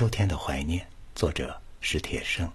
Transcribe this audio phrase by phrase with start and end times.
[0.00, 2.50] 秋天的怀念，作者史铁生。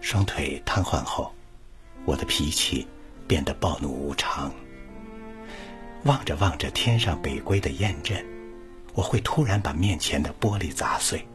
[0.00, 1.30] 双腿瘫痪后，
[2.06, 2.88] 我的脾气
[3.28, 4.50] 变得暴怒无常。
[6.04, 8.24] 望着望着天上北归的雁阵，
[8.94, 11.28] 我会突然把面前的玻璃砸碎。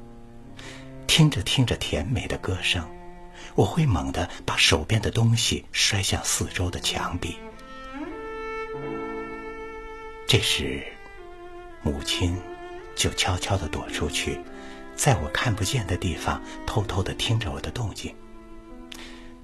[1.06, 2.84] 听着听着甜美的歌声，
[3.56, 7.38] 我会猛地把手边的东西摔向四周的墙壁。
[10.28, 10.86] 这时，
[11.82, 12.38] 母亲
[12.96, 14.40] 就悄悄地躲出去，
[14.96, 18.16] 在我看不见的地方偷偷地听着我的动静。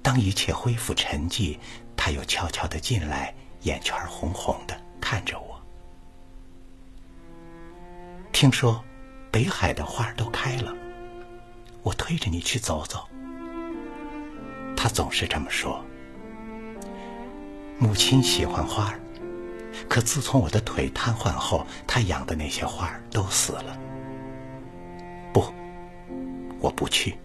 [0.02, 1.58] 当一切恢复沉寂，
[1.97, 5.59] 她又悄悄地进来，眼圈红红的看着我。
[8.31, 8.83] 听说
[9.31, 10.72] 北海的花都开了。
[11.81, 13.08] 我推着你去走走。
[14.95, 15.84] 总是这么说。
[17.77, 19.00] 母亲喜欢花儿，
[19.89, 23.78] 可自从我的腿瘫痪后，她养的那些花儿都死了。
[25.34, 25.53] 不，
[26.61, 27.17] 我不去。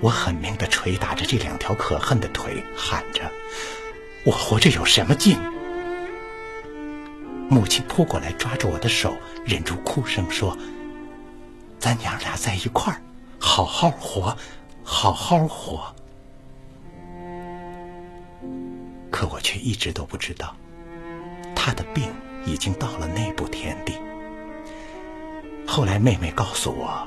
[0.00, 3.22] 我狠命的捶打着这两条可恨的腿，喊着
[4.26, 5.38] ：“我活着有什么劲？”
[7.48, 10.54] 母亲扑过来抓住我的手，忍住哭声说
[11.80, 13.00] ：“咱娘俩在一块儿。”
[13.40, 14.36] 好好活，
[14.84, 15.94] 好好活。
[19.10, 20.54] 可我却一直都不知道，
[21.54, 22.12] 他的病
[22.44, 23.98] 已经到了那步田地。
[25.66, 27.06] 后来妹妹告诉我，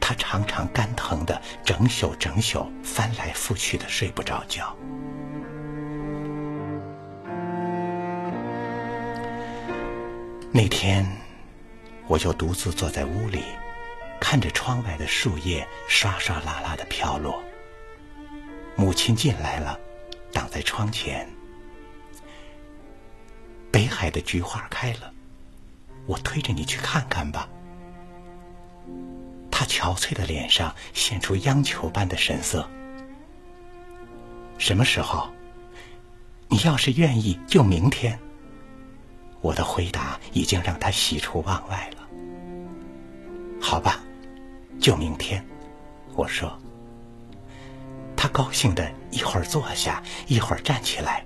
[0.00, 4.76] 他常常肝疼的整宿整宿翻来覆去的睡不着觉。
[10.50, 11.06] 那天，
[12.06, 13.42] 我就独自坐在屋里。
[14.20, 17.42] 看着窗外的树叶刷刷啦啦的飘落，
[18.74, 19.78] 母亲进来了，
[20.34, 21.26] 挡在窗前。
[23.72, 25.10] 北海的菊花开了，
[26.04, 27.48] 我推着你去看看吧。
[29.50, 32.68] 他憔悴的脸上现出央求般的神色。
[34.58, 35.30] 什么时候？
[36.48, 38.18] 你要是愿意，就明天。
[39.40, 42.08] 我的回答已经让他喜出望外了。
[43.60, 44.00] 好吧。
[44.80, 45.44] 就明天，
[46.14, 46.60] 我说。
[48.24, 51.22] 他高兴的一会儿坐下，一会儿站起来。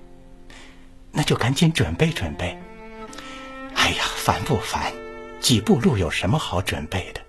[1.12, 2.59] 那就赶紧准备准备。
[3.76, 4.92] 哎呀，烦不烦？
[5.41, 7.20] 几步路有什么好准备的？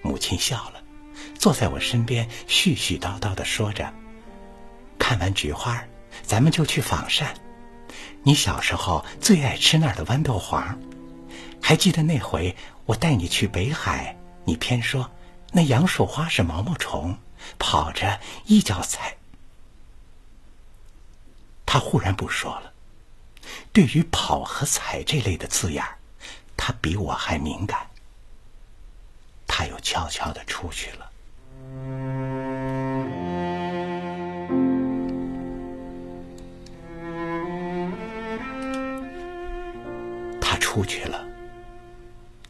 [0.00, 0.82] 母亲笑了，
[1.38, 3.92] 坐在我身边，絮絮叨叨的说着
[4.98, 5.84] ：“看完菊花，
[6.22, 7.34] 咱们就去仿膳。
[8.22, 10.80] 你小时候最爱吃那儿的豌豆黄，
[11.60, 12.56] 还记得那回
[12.86, 15.10] 我带你去北海？”你偏说
[15.56, 17.16] 那杨树花是毛毛虫，
[17.60, 19.16] 跑着一脚踩。
[21.64, 22.72] 他忽然不说了。
[23.72, 25.84] 对于跑和踩这类的字眼
[26.56, 27.86] 他比我还敏感。
[29.46, 31.10] 他又悄悄的出去了。
[40.40, 41.24] 他出去了，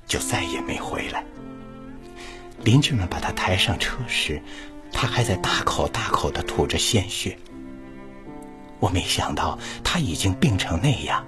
[0.07, 1.23] 就再也没回来。
[2.65, 4.43] 邻居们把他抬上车时，
[4.91, 7.37] 他还在大口大口的吐着鲜血。
[8.81, 11.25] 我没想到他已经病成那样，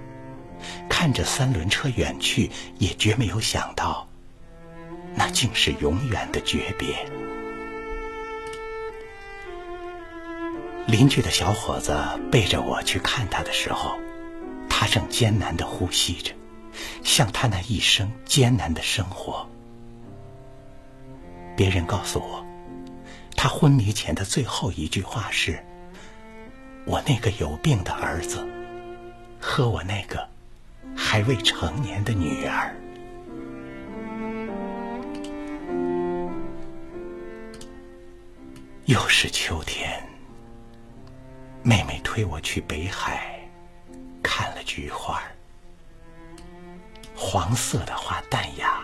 [0.89, 2.49] 看着三轮车远去，
[2.79, 4.07] 也绝没有想到，
[5.15, 7.05] 那竟是永远的诀别。
[10.87, 11.95] 邻居的小伙子
[12.31, 13.95] 背着我去看他的时候，
[14.69, 16.31] 他正艰难的呼吸着，
[17.03, 19.47] 像他那一生艰难的生活。
[21.57, 22.45] 别人告诉我，
[23.35, 25.59] 他昏迷前的最后一句话是
[26.85, 28.47] ：“我那个有病的儿子，
[29.41, 30.29] 和我那个
[30.95, 32.75] 还未成年的女儿。”
[38.85, 39.99] 又是秋天，
[41.63, 43.39] 妹妹推我去北海，
[44.21, 45.23] 看了菊花，
[47.15, 48.76] 黄色的花淡雅。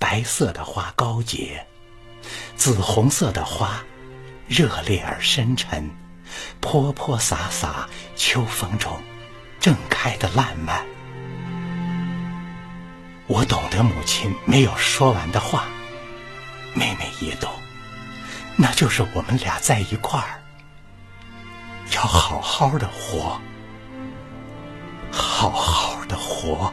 [0.00, 1.64] 白色的花高洁，
[2.56, 3.84] 紫红色的花
[4.48, 5.88] 热烈而深沉，
[6.58, 7.86] 泼泼洒洒，
[8.16, 9.00] 秋风中
[9.60, 10.84] 正开的烂漫。
[13.26, 15.66] 我懂得母亲没有说完的话，
[16.74, 17.48] 妹妹也懂，
[18.56, 20.42] 那就是我们俩在一块儿，
[21.94, 23.38] 要好好的活，
[25.12, 26.72] 好好的活。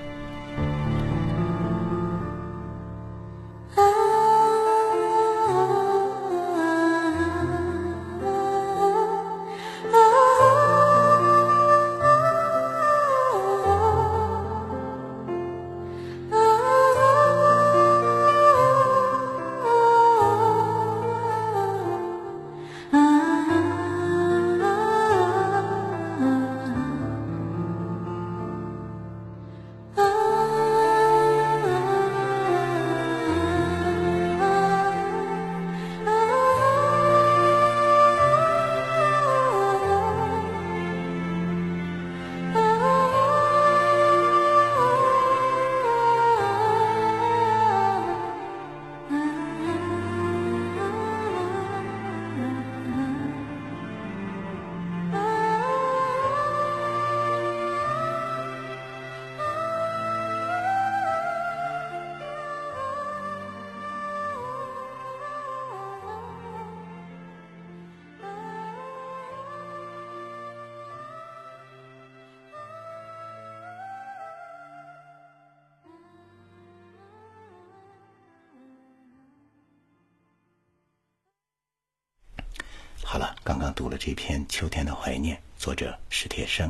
[83.09, 86.69] 好了，刚刚读了这篇《秋天的怀念》，作者史铁生。